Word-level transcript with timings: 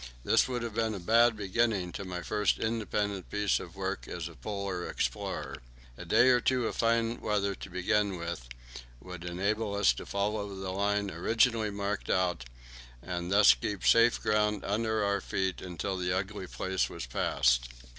That 0.23 0.47
would 0.49 0.63
have 0.63 0.73
been 0.73 0.95
a 0.95 0.99
bad 0.99 1.35
beginning 1.37 1.91
to 1.91 2.03
my 2.03 2.23
first 2.23 2.57
independent 2.57 3.29
piece 3.29 3.59
of 3.59 3.75
work 3.75 4.07
as 4.07 4.27
a 4.27 4.33
Polar 4.33 4.89
explorer. 4.89 5.57
A 5.95 6.05
day 6.05 6.29
or 6.29 6.41
two 6.41 6.65
of 6.65 6.75
fine 6.75 7.19
weather 7.21 7.53
to 7.53 7.69
begin 7.69 8.17
with 8.17 8.49
would 8.99 9.23
enable 9.23 9.75
us 9.75 9.93
to 9.93 10.07
follow 10.07 10.55
the 10.55 10.71
line 10.71 11.11
originally 11.11 11.69
marked 11.69 12.09
out, 12.09 12.45
and 13.03 13.31
thus 13.31 13.53
keep 13.53 13.85
safe 13.85 14.19
ground 14.19 14.63
under 14.65 15.03
our 15.03 15.21
feet 15.21 15.61
until 15.61 15.97
the 15.97 16.17
ugly 16.17 16.47
place 16.47 16.89
was 16.89 17.05
passed. 17.05 17.69